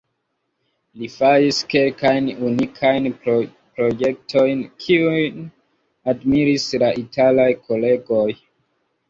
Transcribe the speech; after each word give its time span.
Li 0.99 1.09
faris 1.15 1.59
kelkajn 1.73 2.29
unikajn 2.51 3.05
projektojn, 3.27 4.65
kiujn 4.87 5.45
admiris 6.15 6.67
la 6.87 6.91
italaj 7.05 7.49
kolegoj. 7.71 8.27